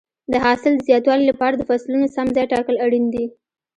[0.31, 3.25] د حاصل د زیاتوالي لپاره د فصلونو سم ځای ټاکل اړین دي.